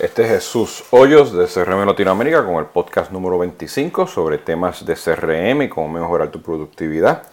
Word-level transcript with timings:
Este 0.00 0.22
es 0.22 0.30
Jesús 0.30 0.84
Hoyos 0.92 1.30
de 1.34 1.44
CRM 1.44 1.84
Latinoamérica 1.84 2.42
con 2.42 2.54
el 2.54 2.64
podcast 2.64 3.12
número 3.12 3.38
25 3.38 4.06
sobre 4.06 4.38
temas 4.38 4.86
de 4.86 4.94
CRM 4.94 5.60
y 5.60 5.68
cómo 5.68 5.90
mejorar 5.90 6.30
tu 6.30 6.40
productividad. 6.40 7.24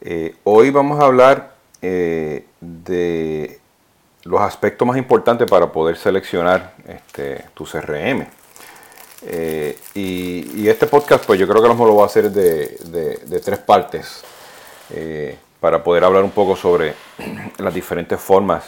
Eh, 0.00 0.34
hoy 0.44 0.70
vamos 0.70 0.98
a 0.98 1.04
hablar 1.04 1.56
eh, 1.82 2.46
de 2.58 3.60
los 4.22 4.40
aspectos 4.40 4.88
más 4.88 4.96
importantes 4.96 5.46
para 5.46 5.70
poder 5.70 5.98
seleccionar 5.98 6.72
este, 6.88 7.44
tu 7.52 7.66
CRM. 7.66 8.28
Eh, 9.26 9.78
y, 9.92 10.66
este 10.66 10.86
podcast, 10.86 11.26
pues 11.26 11.38
yo 11.38 11.46
creo 11.46 11.60
que 11.60 11.68
lo 11.68 11.74
voy 11.74 12.02
a 12.02 12.06
hacer 12.06 12.30
de, 12.30 13.40
tres 13.44 13.58
partes 13.58 14.24
para 15.60 15.84
poder 15.84 16.04
hablar 16.04 16.24
un 16.24 16.30
poco 16.30 16.56
sobre 16.56 16.94
las 17.58 17.74
diferentes 17.74 18.18
formas 18.18 18.64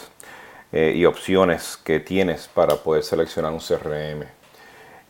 eh, 0.79 0.93
y 0.95 1.07
opciones 1.07 1.79
que 1.83 2.01
tienes 2.01 2.49
para 2.49 2.77
poder 2.77 3.03
seleccionar 3.03 3.51
un 3.51 3.61
CRM. 3.61 4.27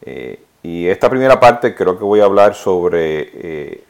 Eh, 0.02 0.40
y 0.62 0.86
esta 0.86 1.10
primera 1.10 1.40
parte 1.40 1.74
creo 1.74 1.98
que 1.98 2.04
voy 2.04 2.20
a 2.20 2.24
hablar 2.24 2.54
sobre 2.54 3.30
eh, 3.34 3.84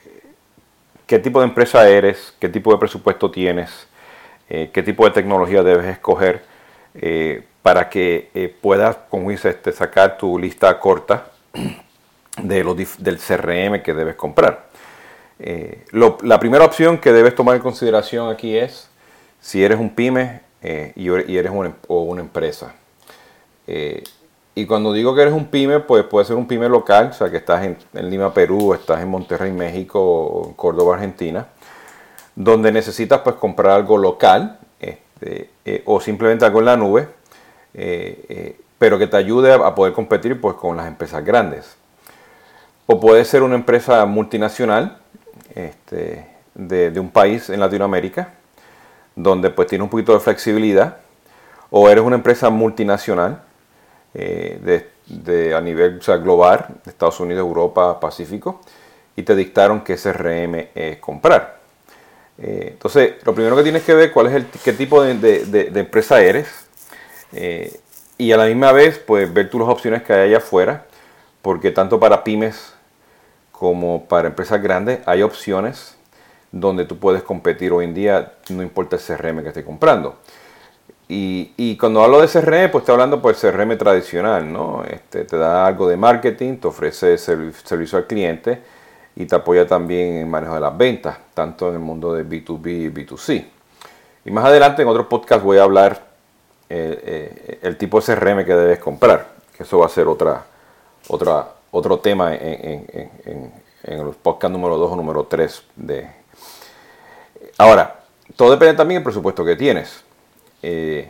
qué 1.06 1.18
tipo 1.18 1.38
de 1.38 1.48
empresa 1.48 1.86
eres, 1.86 2.32
qué 2.40 2.48
tipo 2.48 2.72
de 2.72 2.78
presupuesto 2.78 3.30
tienes, 3.30 3.88
qué 4.48 4.82
tipo 4.82 5.04
de 5.04 5.10
tecnología 5.10 5.62
debes 5.62 5.84
escoger 5.86 6.44
para 7.60 7.90
que 7.90 8.54
puedas, 8.62 8.96
como 9.10 9.28
dice, 9.28 9.50
este, 9.50 9.70
sacar 9.72 10.16
tu 10.16 10.38
lista 10.38 10.80
corta 10.80 11.26
de 12.42 12.64
los, 12.64 12.76
del 13.02 13.18
CRM 13.18 13.82
que 13.82 13.92
debes 13.92 14.14
comprar. 14.14 14.68
la 15.92 16.40
primera 16.40 16.64
opción 16.64 16.96
que 16.96 17.12
debes 17.12 17.34
tomar 17.34 17.56
en 17.56 17.62
consideración 17.62 18.30
aquí 18.30 18.56
es 18.56 18.88
si 19.40 19.62
eres 19.62 19.78
un 19.78 19.90
pyme 19.90 20.45
eh, 20.62 20.92
y, 20.96 21.36
eres 21.36 21.52
una, 21.52 21.68
em, 21.68 21.74
o 21.88 22.02
una 22.02 22.22
empresa. 22.22 22.74
Eh, 23.66 24.02
y 24.54 24.64
cuando 24.66 24.92
digo 24.92 25.14
que 25.14 25.22
eres 25.22 25.34
un 25.34 25.46
pyme, 25.46 25.80
pues 25.80 26.04
puede 26.04 26.24
ser 26.24 26.36
un 26.36 26.48
pyme 26.48 26.68
local, 26.68 27.08
o 27.10 27.12
sea, 27.12 27.30
que 27.30 27.36
estás 27.36 27.64
en, 27.64 27.76
Lima, 28.10 28.32
Perú, 28.32 28.72
estás 28.72 29.02
en 29.02 29.08
Monterrey, 29.08 29.52
México, 29.52 30.00
o 30.00 30.48
en 30.48 30.54
Córdoba, 30.54 30.94
Argentina, 30.94 31.48
donde 32.34 32.72
necesitas 32.72 33.20
pues 33.20 33.36
comprar 33.36 33.72
algo 33.72 33.98
local 33.98 34.58
este, 34.80 35.50
eh, 35.64 35.82
o 35.84 36.00
simplemente 36.00 36.44
algo 36.44 36.60
en 36.60 36.64
la 36.64 36.76
nube, 36.76 37.08
pero 38.78 38.98
que 38.98 39.06
te 39.06 39.16
ayude 39.18 39.52
a, 39.52 39.74
poder 39.74 39.92
competir 39.92 40.40
pues 40.40 40.56
con 40.56 40.76
las 40.76 40.86
empresas 40.86 41.22
grandes. 41.22 41.76
O 42.86 42.98
puede 42.98 43.24
ser 43.24 43.42
una 43.42 43.56
empresa 43.56 44.06
multinacional 44.06 44.98
este, 45.54 46.26
de 46.54 46.98
un 46.98 47.10
país 47.10 47.50
en 47.50 47.60
Latinoamérica, 47.60 48.32
donde 49.16 49.50
pues 49.50 49.66
tienes 49.66 49.84
un 49.84 49.90
poquito 49.90 50.12
de 50.12 50.20
flexibilidad, 50.20 50.98
o 51.70 51.88
eres 51.88 52.04
una 52.04 52.16
empresa 52.16 52.50
multinacional 52.50 53.42
eh, 54.14 54.86
de, 55.06 55.54
a 55.54 55.60
nivel 55.60 56.00
global, 56.00 56.66
Estados 56.86 57.18
Unidos, 57.20 57.40
Europa, 57.40 57.98
Pacífico, 57.98 58.60
y 59.16 59.22
te 59.22 59.34
dictaron 59.34 59.82
qué 59.82 59.96
CRM 59.96 60.68
es 60.74 60.98
comprar. 60.98 61.56
Eh, 62.38 62.68
entonces, 62.72 63.14
lo 63.24 63.34
primero 63.34 63.56
que 63.56 63.62
tienes 63.62 63.82
que 63.82 63.94
ver 63.94 64.12
cuál 64.12 64.26
es 64.26 64.34
el 64.34 64.46
qué 64.46 64.72
tipo 64.74 65.02
de, 65.02 65.70
empresa 65.74 66.20
eres 66.20 66.48
eh, 67.32 67.80
y 68.18 68.32
a 68.32 68.36
la 68.36 68.46
misma 68.46 68.72
vez, 68.72 68.98
pues 68.98 69.32
ver 69.32 69.48
tú 69.48 69.58
las 69.58 69.68
opciones 69.68 70.02
que 70.02 70.12
hay 70.12 70.28
allá 70.28 70.38
afuera, 70.38 70.86
porque 71.40 71.70
tanto 71.70 71.98
para 71.98 72.22
pymes 72.24 72.74
como 73.52 74.06
para 74.06 74.28
empresas 74.28 74.62
grandes 74.62 75.00
hay 75.06 75.22
opciones 75.22 75.95
donde 76.60 76.84
tú 76.84 76.98
puedes 76.98 77.22
competir 77.22 77.72
hoy 77.72 77.84
en 77.84 77.94
día, 77.94 78.34
no 78.50 78.62
importa 78.62 78.96
el 78.96 79.02
CRM 79.02 79.42
que 79.42 79.48
estés 79.48 79.64
comprando. 79.64 80.16
Y, 81.08 81.76
cuando 81.78 82.02
hablo 82.02 82.20
de 82.20 82.26
CRM, 82.26 82.70
pues 82.70 82.82
estoy 82.82 82.94
hablando 82.94 83.22
por 83.22 83.34
el 83.34 83.40
CRM 83.40 83.78
tradicional, 83.78 84.52
¿no? 84.52 84.82
Este, 84.84 85.24
te 85.24 85.36
da 85.36 85.66
algo 85.66 85.88
de 85.88 85.96
marketing, 85.96 86.56
te 86.56 86.66
ofrece 86.66 87.16
servicio 87.16 87.98
al 87.98 88.06
cliente 88.06 88.60
y 89.14 89.24
te 89.26 89.36
apoya 89.36 89.66
también 89.66 90.14
en 90.14 90.20
el 90.22 90.26
manejo 90.26 90.54
de 90.54 90.60
las 90.60 90.76
ventas, 90.76 91.16
tanto 91.32 91.68
en 91.68 91.74
el 91.74 91.80
mundo 91.80 92.12
de 92.12 92.24
B2B 92.24 92.66
y 92.66 92.90
B2C. 92.90 93.46
Y 94.24 94.30
más 94.32 94.44
adelante 94.44 94.82
en 94.82 94.88
otro 94.88 95.08
podcast 95.08 95.44
voy 95.44 95.58
a 95.58 95.62
hablar 95.62 96.06
eh, 96.68 97.00
eh, 97.04 97.58
el 97.62 97.76
tipo 97.76 98.00
de 98.00 98.06
CRM 98.06 98.44
que 98.44 98.54
debes 98.54 98.80
comprar, 98.80 99.28
que 99.56 99.62
eso 99.62 99.78
va 99.78 99.86
a 99.86 99.88
ser 99.88 100.08
otra, 100.08 100.44
otra, 101.06 101.46
otro 101.70 102.00
tema 102.00 102.34
en, 102.34 102.84
en 103.86 104.00
el 104.00 104.08
podcast 104.10 104.52
número 104.52 104.76
2 104.76 104.92
o 104.92 104.96
número 104.96 105.24
3 105.24 105.62
de, 105.76 106.10
Ahora, 107.58 108.00
todo 108.36 108.50
depende 108.50 108.74
también 108.74 108.98
del 108.98 109.04
presupuesto 109.04 109.44
que 109.44 109.56
tienes. 109.56 110.02
Eh, 110.62 111.08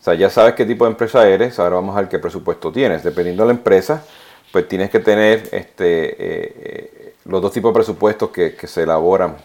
o 0.00 0.04
sea, 0.04 0.14
ya 0.14 0.28
sabes 0.28 0.54
qué 0.54 0.66
tipo 0.66 0.84
de 0.84 0.90
empresa 0.90 1.26
eres, 1.26 1.58
ahora 1.58 1.76
vamos 1.76 1.96
a 1.96 2.00
ver 2.00 2.08
qué 2.08 2.18
presupuesto 2.18 2.72
tienes. 2.72 3.04
Dependiendo 3.04 3.44
de 3.44 3.48
la 3.48 3.58
empresa, 3.58 4.02
pues 4.52 4.68
tienes 4.68 4.90
que 4.90 4.98
tener 4.98 5.48
este, 5.52 6.16
eh, 6.18 7.14
los 7.24 7.40
dos 7.40 7.52
tipos 7.52 7.70
de 7.70 7.74
presupuestos 7.74 8.30
que, 8.30 8.56
se 8.66 8.82
elaboran 8.82 9.36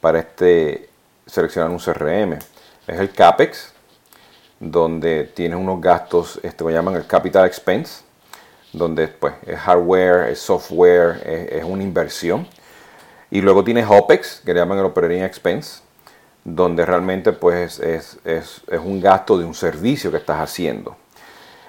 para 0.00 0.18
este, 0.18 0.88
seleccionar 1.26 1.70
un 1.70 1.78
CRM. 1.78 2.38
Es 2.86 2.98
el 2.98 3.10
CAPEX, 3.10 3.72
donde 4.58 5.24
tienes 5.34 5.58
unos 5.58 5.80
gastos, 5.80 6.40
este, 6.42 6.64
lo 6.64 6.70
llaman 6.70 6.96
el 6.96 7.06
Capital 7.06 7.46
Expense, 7.46 8.02
donde 8.72 9.06
pues, 9.08 9.34
es 9.46 9.58
hardware, 9.58 10.30
es 10.30 10.40
software, 10.40 11.22
es 11.24 11.64
una 11.64 11.82
inversión. 11.82 12.46
Y 13.34 13.40
luego 13.40 13.64
tienes 13.64 13.86
OPEX, 13.88 14.42
que 14.44 14.54
le 14.54 14.60
llaman 14.60 14.78
el 14.78 14.84
Operating 14.84 15.24
Expense, 15.24 15.80
donde 16.44 16.86
realmente 16.86 17.32
pues 17.32 17.80
es, 17.80 18.16
un 18.84 19.00
gasto 19.00 19.36
de 19.36 19.44
un 19.44 19.54
servicio 19.54 20.12
que 20.12 20.18
estás 20.18 20.38
haciendo. 20.38 20.94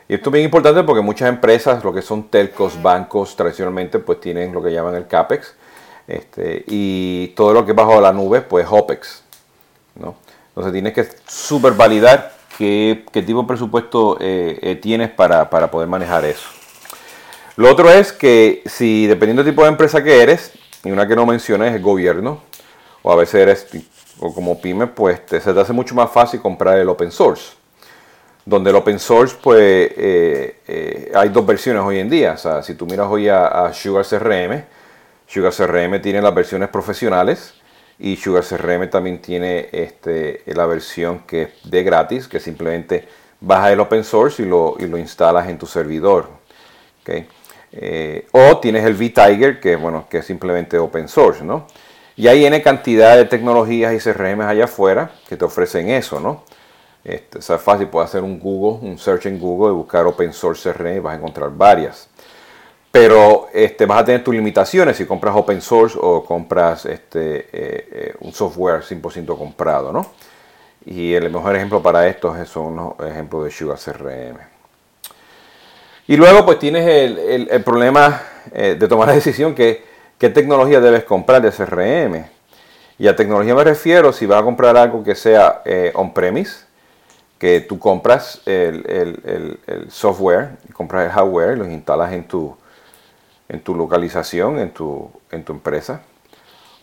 Y 0.07 0.13
esto 0.13 0.29
es 0.29 0.33
bien 0.33 0.45
importante 0.45 0.83
porque 0.83 1.01
muchas 1.01 1.27
empresas, 1.27 1.83
lo 1.83 1.91
que 1.91 2.03
son 2.03 2.25
telcos, 2.25 2.79
bancos, 2.79 3.35
tradicionalmente 3.35 3.97
pues 3.97 4.21
tienen 4.21 4.53
lo 4.53 4.61
que 4.61 4.71
llaman 4.71 4.93
el 4.93 5.07
CAPEX. 5.07 5.55
Este, 6.07 6.63
y 6.67 7.29
todo 7.29 7.51
lo 7.51 7.65
que 7.65 7.71
es 7.71 7.75
bajo 7.75 7.99
la 7.99 8.13
nube 8.13 8.41
pues 8.41 8.67
OPEX. 8.69 9.23
¿no? 9.95 10.17
Entonces 10.49 10.71
tienes 10.71 10.93
que 10.93 11.07
super 11.27 11.73
validar 11.73 12.31
qué, 12.59 13.03
tipo 13.11 13.41
de 13.41 13.47
presupuesto 13.47 14.19
eh, 14.21 14.59
eh, 14.61 14.75
tienes 14.75 15.09
para, 15.09 15.49
para 15.49 15.71
poder 15.71 15.87
manejar 15.87 16.25
eso. 16.25 16.47
Lo 17.55 17.71
otro 17.71 17.89
es 17.89 18.11
que 18.11 18.61
si 18.67 19.07
dependiendo 19.07 19.43
del 19.43 19.51
tipo 19.51 19.63
de 19.63 19.69
empresa 19.69 20.03
que 20.03 20.21
eres, 20.21 20.51
y 20.85 20.91
una 20.91 21.07
que 21.07 21.15
no 21.15 21.25
mencioné 21.25 21.69
es 21.69 21.75
el 21.75 21.81
gobierno, 21.81 22.41
o 23.01 23.11
a 23.11 23.15
veces 23.15 23.35
eres, 23.35 23.67
o 24.19 24.33
como 24.33 24.61
pyme, 24.61 24.87
pues 24.87 25.19
se 25.27 25.39
te 25.39 25.59
hace 25.59 25.73
mucho 25.73 25.95
más 25.95 26.11
fácil 26.11 26.39
comprar 26.41 26.77
el 26.77 26.87
open 26.87 27.11
source. 27.11 27.53
Donde 28.45 28.69
el 28.69 28.75
open 28.75 28.99
source, 28.99 29.35
pues 29.41 29.59
eh, 29.59 30.59
eh, 30.67 31.11
hay 31.15 31.29
dos 31.29 31.43
versiones 31.43 31.81
hoy 31.83 31.97
en 31.97 32.09
día. 32.09 32.33
O 32.33 32.37
sea, 32.37 32.61
si 32.61 32.75
tú 32.75 32.85
miras 32.85 33.07
hoy 33.09 33.27
a, 33.27 33.73
Sugar 33.73 34.05
CRM, 34.05 34.63
Sugar 35.25 35.51
CRM 35.51 35.99
tiene 35.99 36.21
las 36.21 36.33
versiones 36.35 36.69
profesionales 36.69 37.55
y 37.97 38.15
Sugar 38.15 38.43
CRM 38.43 38.87
también 38.91 39.19
tiene 39.19 39.69
este, 39.71 40.43
la 40.45 40.67
versión 40.67 41.19
que 41.25 41.41
es 41.41 41.49
de 41.63 41.83
gratis, 41.83 42.27
que 42.27 42.39
simplemente 42.39 43.07
baja 43.41 43.71
el 43.71 43.79
open 43.79 44.03
source 44.03 44.43
y 44.43 44.45
lo, 44.45 44.75
y 44.77 44.85
lo 44.85 44.99
instalas 44.99 45.49
en 45.49 45.57
tu 45.57 45.65
servidor. 45.65 46.29
¿okay? 47.01 47.27
Eh, 47.75 48.27
o 48.31 48.57
tienes 48.57 48.85
el 48.85 48.93
V-Tiger, 48.95 49.59
que, 49.59 49.75
bueno, 49.75 50.07
que 50.09 50.19
es 50.19 50.25
simplemente 50.25 50.77
open 50.77 51.07
source, 51.07 51.43
¿no? 51.43 51.67
Y 52.15 52.27
hay 52.27 52.45
N 52.45 52.61
cantidad 52.61 53.17
de 53.17 53.25
tecnologías 53.25 53.93
y 53.93 53.99
CRM 53.99 54.41
allá 54.41 54.65
afuera 54.65 55.11
que 55.27 55.35
te 55.35 55.43
ofrecen 55.43 55.89
eso, 55.89 56.19
¿no? 56.19 56.43
Este, 57.03 57.39
es 57.39 57.61
fácil, 57.61 57.87
puedes 57.87 58.09
hacer 58.09 58.23
un 58.23 58.39
Google, 58.39 58.89
un 58.89 58.97
search 58.97 59.27
en 59.27 59.39
Google 59.39 59.73
y 59.73 59.75
buscar 59.75 60.05
open 60.07 60.33
source 60.33 60.71
CRM 60.71 60.95
y 60.95 60.99
vas 60.99 61.13
a 61.13 61.17
encontrar 61.17 61.51
varias. 61.51 62.09
Pero 62.91 63.49
este, 63.53 63.85
vas 63.85 64.01
a 64.01 64.05
tener 64.05 64.23
tus 64.23 64.33
limitaciones 64.33 64.95
si 64.97 65.05
compras 65.05 65.35
open 65.35 65.61
source 65.61 65.97
o 66.01 66.23
compras 66.23 66.85
este, 66.85 67.39
eh, 67.39 67.47
eh, 67.51 68.15
un 68.21 68.31
software 68.31 68.81
100% 68.81 69.37
comprado, 69.37 69.91
¿no? 69.91 70.05
Y 70.85 71.13
el 71.13 71.29
mejor 71.29 71.55
ejemplo 71.55 71.81
para 71.81 72.07
esto 72.07 72.33
son 72.45 72.75
los 72.75 72.93
ejemplos 73.07 73.43
de 73.43 73.51
Sugar 73.51 73.77
CRM. 73.77 74.54
Y 76.07 76.17
luego 76.17 76.45
pues 76.45 76.59
tienes 76.59 76.85
el, 76.85 77.63
problema 77.63 78.21
eh, 78.53 78.75
de 78.79 78.87
tomar 78.87 79.07
la 79.07 79.15
decisión 79.15 79.55
que 79.55 79.83
qué 80.19 80.29
tecnología 80.29 80.79
debes 80.79 81.03
comprar 81.03 81.41
de 81.41 81.51
CRM. 81.51 82.25
Y 82.99 83.07
a 83.07 83.15
tecnología 83.15 83.55
me 83.55 83.63
refiero 83.63 84.13
si 84.13 84.27
vas 84.27 84.41
a 84.41 84.43
comprar 84.43 84.77
algo 84.77 85.03
que 85.03 85.15
sea 85.15 85.63
eh, 85.65 85.91
on-premise, 85.95 86.65
que 87.39 87.59
tú 87.59 87.79
compras 87.79 88.41
el, 88.45 89.59
software, 89.89 90.57
compras 90.73 91.05
el 91.05 91.11
hardware 91.11 91.55
y 91.55 91.59
los 91.59 91.67
instalas 91.69 92.13
en 92.13 92.27
tu, 92.27 92.55
en 93.49 93.59
tu 93.61 93.73
localización, 93.73 94.59
en 94.59 94.71
tu, 94.71 95.09
en 95.31 95.43
tu 95.43 95.53
empresa. 95.53 96.01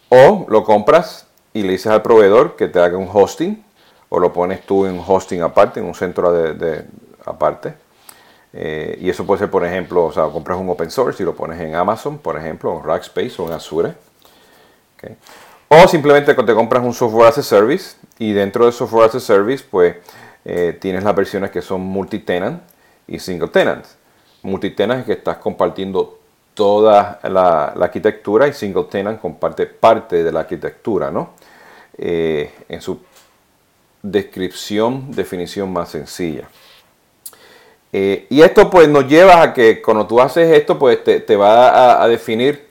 O 0.09 0.47
lo 0.49 0.65
compras 0.65 1.29
y 1.53 1.63
le 1.63 1.73
dices 1.73 1.93
al 1.93 2.03
proveedor 2.03 2.57
que 2.57 2.67
te 2.67 2.81
haga 2.81 2.99
un 2.99 3.09
hosting, 3.11 3.65
o 4.09 4.19
lo 4.19 4.33
pones 4.33 4.67
tú 4.67 4.85
en 4.85 4.95
un 4.95 5.05
hosting 5.07 5.43
aparte, 5.43 5.79
en 5.79 5.87
un 5.87 5.95
centro 5.95 6.33
de 6.33 6.85
aparte. 7.25 7.75
Eh, 8.53 8.99
y 9.01 9.09
eso 9.09 9.25
puede 9.25 9.41
ser, 9.41 9.51
por 9.51 9.65
ejemplo, 9.65 10.05
o 10.05 10.13
sea, 10.13 10.25
compras 10.25 10.59
un 10.59 10.69
open 10.69 10.91
source 10.91 11.23
y 11.23 11.27
lo 11.27 11.35
pones 11.35 11.61
en 11.61 11.75
Amazon, 11.75 12.19
por 12.19 12.37
ejemplo, 12.37 12.77
en 12.77 12.85
Rackspace 12.85 13.35
o 13.39 13.47
en 13.47 13.53
Azure. 13.53 13.95
O 15.69 15.89
simplemente 15.89 16.35
te 16.35 16.55
compras 16.55 16.85
un 16.85 16.93
software 16.93 17.29
as 17.29 17.39
a 17.39 17.43
service 17.43 17.97
y 18.19 18.33
dentro 18.33 18.67
de 18.67 18.73
software 18.73 19.09
as 19.09 19.15
a 19.15 19.21
service, 19.21 19.65
pues 19.69 19.97
eh, 20.45 20.77
tienes 20.81 21.03
las 21.03 21.17
versiones 21.17 21.51
que 21.51 21.63
son 21.63 21.81
multi-tenant 21.81 22.63
y 23.07 23.19
single 23.19 23.49
tenant. 23.49 23.87
Multitenant 24.43 25.01
es 25.01 25.07
que 25.07 25.13
estás 25.13 25.39
compartiendo 25.39 26.19
toda 26.55 27.21
la, 27.23 27.69
arquitectura 27.69 28.47
y 28.47 28.53
single 28.53 28.85
tenant 28.85 29.21
comparte 29.21 29.67
parte 29.67 30.23
de 30.23 30.31
la 30.31 30.41
arquitectura, 30.41 31.11
¿no? 31.11 31.31
Eh, 31.97 32.51
en 32.69 32.81
su 32.81 33.01
descripción, 34.03 35.11
definición 35.13 35.73
más 35.73 35.91
sencilla. 35.91 36.49
Eh, 37.93 38.27
y 38.31 38.41
esto 38.41 38.71
pues 38.71 38.89
nos 38.89 39.07
lleva 39.07 39.43
a 39.43 39.53
que 39.53 39.83
cuando 39.83 40.07
tú 40.07 40.19
haces 40.21 40.51
esto 40.57 40.79
pues 40.79 41.05
te, 41.05 41.37
va 41.37 42.03
a, 42.03 42.09
definir 42.09 42.69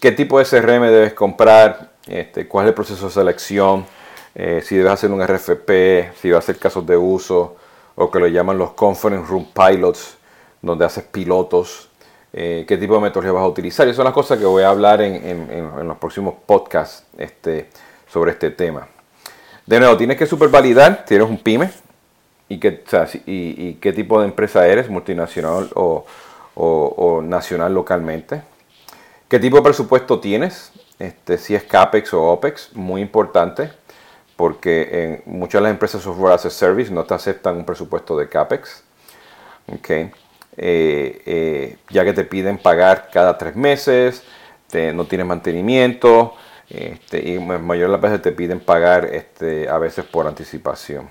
qué 0.00 0.12
tipo 0.12 0.38
de 0.38 0.46
CRM 0.46 0.82
debes 0.84 1.12
comprar, 1.12 1.92
este, 2.06 2.48
cuál 2.48 2.64
es 2.64 2.68
el 2.70 2.74
proceso 2.74 3.06
de 3.06 3.12
selección, 3.12 3.84
eh, 4.34 4.62
si 4.64 4.76
debes 4.76 4.92
hacer 4.92 5.10
un 5.10 5.22
RFP, 5.22 6.14
si 6.20 6.30
vas 6.30 6.36
a 6.36 6.38
hacer 6.38 6.58
casos 6.58 6.86
de 6.86 6.96
uso 6.96 7.56
o 7.96 8.10
que 8.10 8.18
lo 8.18 8.28
llaman 8.28 8.56
los 8.56 8.72
Conference 8.72 9.26
Room 9.28 9.48
Pilots, 9.52 10.16
donde 10.62 10.84
haces 10.84 11.04
pilotos, 11.04 11.88
eh, 12.32 12.64
qué 12.68 12.76
tipo 12.76 12.94
de 12.94 13.00
metodología 13.00 13.32
vas 13.32 13.44
a 13.44 13.48
utilizar. 13.48 13.88
Y 13.88 13.94
son 13.94 14.04
las 14.04 14.12
cosas 14.12 14.38
que 14.38 14.44
voy 14.44 14.62
a 14.62 14.68
hablar 14.68 15.00
en, 15.00 15.88
los 15.88 15.96
próximos 15.96 16.34
podcasts 16.44 17.04
este, 17.16 17.70
sobre 18.06 18.32
este 18.32 18.50
tema. 18.50 18.88
De 19.64 19.80
nuevo, 19.80 19.96
tienes 19.96 20.18
que 20.18 20.26
supervalidar, 20.26 21.04
tienes 21.06 21.28
un 21.28 21.38
pyme, 21.38 21.70
y 22.48 22.58
qué, 22.58 22.82
y, 23.26 23.74
qué 23.74 23.92
tipo 23.92 24.20
de 24.20 24.26
empresa 24.26 24.66
eres, 24.66 24.88
multinacional 24.88 25.70
o, 25.74 26.04
nacional 27.22 27.74
localmente. 27.74 28.42
¿Qué 29.28 29.38
tipo 29.38 29.56
de 29.56 29.62
presupuesto 29.62 30.20
tienes? 30.20 30.72
Este, 30.98 31.36
si 31.38 31.54
es 31.54 31.64
CAPEX 31.64 32.14
o 32.14 32.24
OPEX, 32.24 32.74
muy 32.74 33.02
importante, 33.02 33.70
porque 34.36 35.22
en 35.26 35.38
muchas 35.38 35.60
de 35.60 35.62
las 35.64 35.72
empresas 35.72 36.02
software 36.02 36.34
as 36.34 36.46
a 36.46 36.50
service 36.50 36.92
no 36.92 37.04
te 37.04 37.14
aceptan 37.14 37.56
un 37.56 37.64
presupuesto 37.64 38.16
de 38.16 38.28
CAPEX. 38.28 38.84
Okay. 39.78 40.12
Eh, 40.56 41.22
eh, 41.26 41.76
ya 41.90 42.04
que 42.04 42.12
te 42.12 42.24
piden 42.24 42.58
pagar 42.58 43.10
cada 43.12 43.36
tres 43.36 43.56
meses, 43.56 44.22
no 44.94 45.06
tienes 45.06 45.26
mantenimiento, 45.26 46.34
este, 46.68 47.30
y 47.30 47.38
mayor 47.38 47.90
las 47.90 48.00
veces 48.00 48.22
te 48.22 48.32
piden 48.32 48.60
pagar 48.60 49.06
este, 49.06 49.68
a 49.68 49.78
veces 49.78 50.04
por 50.04 50.26
anticipación. 50.26 51.08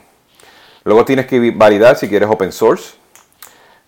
Luego 0.85 1.03
tienes 1.03 1.25
que 1.25 1.51
validar 1.51 1.97
si 1.97 2.07
quieres 2.07 2.29
open 2.29 2.51
source. 2.51 2.93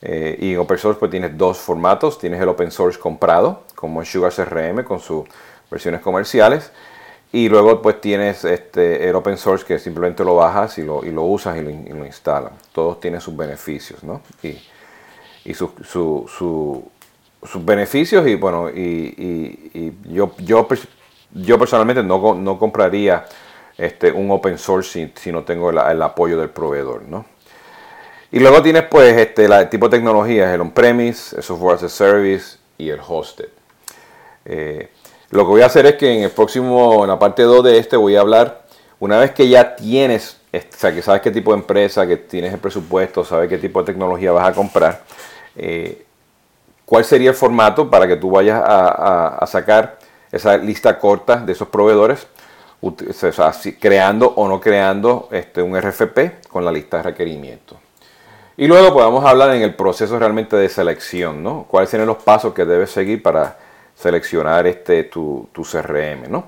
Eh, 0.01 0.37
y 0.41 0.53
en 0.53 0.59
open 0.59 0.77
source 0.77 0.99
pues 0.99 1.11
tienes 1.11 1.37
dos 1.37 1.59
formatos. 1.59 2.17
Tienes 2.17 2.41
el 2.41 2.49
open 2.49 2.71
source 2.71 2.99
comprado, 2.99 3.63
como 3.75 4.03
Sugar 4.03 4.33
CRM 4.33 4.83
con 4.83 4.99
sus 4.99 5.25
versiones 5.69 6.01
comerciales. 6.01 6.71
Y 7.31 7.49
luego 7.49 7.83
pues 7.83 8.01
tienes 8.01 8.43
este, 8.45 9.07
el 9.07 9.15
open 9.15 9.37
source 9.37 9.63
que 9.63 9.77
simplemente 9.77 10.23
lo 10.23 10.35
bajas 10.35 10.79
y 10.79 10.83
lo, 10.83 11.05
y 11.05 11.15
usas 11.15 11.57
y 11.57 11.61
lo, 11.61 11.69
y 11.69 12.07
instalas. 12.07 12.53
Todos 12.71 12.99
tienen 12.99 13.21
sus 13.21 13.37
beneficios, 13.37 14.03
¿no? 14.03 14.21
Y, 14.41 14.57
y 15.45 15.53
sus 15.53 15.73
beneficios 17.63 18.27
y 18.27 18.35
bueno, 18.35 18.69
y, 18.69 19.93
yo, 20.05 20.33
yo, 20.39 20.67
yo 21.31 21.59
personalmente 21.59 22.01
no, 22.01 22.33
no 22.33 22.57
compraría 22.57 23.25
este, 23.77 24.11
un 24.11 24.31
open 24.31 24.57
source 24.57 25.11
si, 25.15 25.31
no 25.31 25.43
tengo 25.43 25.69
el, 25.69 26.01
apoyo 26.01 26.39
del 26.39 26.49
proveedor, 26.49 27.03
¿no? 27.03 27.25
Y 28.31 28.39
luego 28.39 28.61
tienes 28.61 28.83
pues 28.83 29.15
este, 29.15 29.45
el 29.45 29.69
tipo 29.69 29.87
de 29.87 29.97
tecnologías, 29.97 30.53
el 30.53 30.61
on-premise, 30.61 31.37
el 31.37 31.43
software 31.43 31.75
as 31.75 31.83
a 31.83 31.89
service 31.89 32.57
y 32.77 32.89
el 32.89 32.99
hosted. 33.05 33.49
Eh, 34.45 34.89
lo 35.29 35.43
que 35.43 35.49
voy 35.49 35.61
a 35.61 35.67
hacer 35.67 35.85
es 35.85 35.95
que 35.95 36.11
en 36.11 36.23
el 36.23 36.31
próximo, 36.31 37.03
en 37.03 37.09
la 37.09 37.19
parte 37.19 37.43
2 37.43 37.63
de 37.63 37.77
este 37.77 37.95
voy 37.95 38.15
a 38.15 38.21
hablar, 38.21 38.65
una 38.99 39.19
vez 39.19 39.31
que 39.31 39.47
ya 39.47 39.75
tienes, 39.75 40.37
o 40.51 40.59
sea, 40.75 40.93
que 40.93 41.01
sabes 41.01 41.21
qué 41.21 41.31
tipo 41.31 41.53
de 41.53 41.59
empresa, 41.59 42.07
que 42.07 42.17
tienes 42.17 42.53
el 42.53 42.59
presupuesto, 42.59 43.23
sabes 43.23 43.47
qué 43.47 43.57
tipo 43.57 43.79
de 43.79 43.85
tecnología 43.85 44.31
vas 44.31 44.49
a 44.49 44.53
comprar, 44.53 45.03
eh, 45.55 46.05
cuál 46.85 47.05
sería 47.05 47.29
el 47.29 47.35
formato 47.35 47.89
para 47.89 48.07
que 48.07 48.15
tú 48.15 48.31
vayas 48.31 48.61
a 48.65 49.45
sacar 49.47 49.99
esa 50.31 50.57
lista 50.57 50.97
corta 50.99 51.37
de 51.37 51.53
esos 51.53 51.67
proveedores 51.69 52.27
creando 53.79 54.27
o 54.27 54.47
no 54.47 54.59
creando 54.59 55.29
este, 55.31 55.61
un 55.61 55.79
RFP 55.79 56.47
con 56.49 56.63
la 56.63 56.71
lista 56.71 56.97
de 56.97 57.03
requerimientos. 57.03 57.77
Y 58.55 58.67
luego 58.67 58.93
podemos 58.93 59.23
hablar 59.23 59.55
en 59.55 59.61
el 59.61 59.75
proceso 59.75 60.17
realmente 60.17 60.55
de 60.55 60.67
selección, 60.67 61.43
¿no? 61.43 61.65
¿Cuáles 61.69 61.89
serían 61.89 62.07
los 62.07 62.17
pasos 62.17 62.53
que 62.53 62.65
debes 62.65 62.89
seguir 62.89 63.21
para 63.21 63.57
seleccionar 63.95 64.65
este, 64.65 65.03
tu, 65.03 65.47
CRM, 65.53 66.29
¿no? 66.29 66.45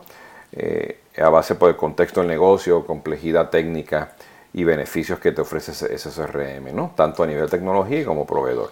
Eh, 0.51 1.01
a 1.17 1.29
base 1.29 1.55
por 1.55 1.69
el 1.69 1.75
contexto 1.75 2.21
del 2.21 2.29
negocio, 2.29 2.85
complejidad 2.85 3.49
técnica 3.49 4.13
y 4.53 4.63
beneficios 4.63 5.19
que 5.19 5.31
te 5.31 5.41
ofrece 5.41 5.71
ese, 5.93 6.09
CRM, 6.09 6.73
¿no? 6.75 6.93
Tanto 6.95 7.21
a 7.21 7.27
nivel 7.27 7.49
tecnología 7.49 8.03
como 8.05 8.25
proveedor. 8.25 8.71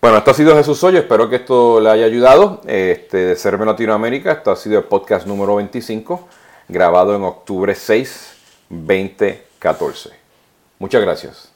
Bueno, 0.00 0.16
esto 0.16 0.30
ha 0.30 0.34
sido 0.34 0.56
Jesús 0.56 0.82
Hoyo, 0.82 1.00
espero 1.00 1.28
que 1.28 1.36
esto 1.36 1.78
le 1.78 1.90
haya 1.90 2.06
ayudado. 2.06 2.62
Este, 2.66 3.18
de 3.18 3.36
CRM 3.36 3.66
Latinoamérica, 3.66 4.32
esto 4.32 4.50
ha 4.50 4.56
sido 4.56 4.78
el 4.78 4.84
podcast 4.84 5.26
número 5.26 5.56
25 5.56 6.26
grabado 6.70 7.14
en 7.14 7.22
octubre 7.22 7.74
6, 7.74 8.32
2014. 8.68 10.10
Muchas 10.78 11.02
gracias. 11.02 11.50